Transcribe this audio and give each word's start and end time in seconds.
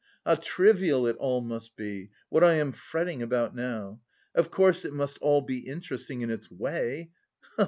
How 0.25 0.33
trivial 0.33 1.05
it 1.05 1.15
all 1.17 1.41
must 1.41 1.75
be, 1.75 2.09
what 2.29 2.43
I 2.43 2.55
am 2.55 2.71
fretting 2.71 3.21
about 3.21 3.55
now! 3.55 4.01
Of 4.33 4.49
course 4.49 4.83
it 4.83 4.93
must 4.93 5.19
all 5.19 5.41
be 5.41 5.59
interesting... 5.59 6.21
in 6.21 6.31
its 6.31 6.49
way... 6.49 7.11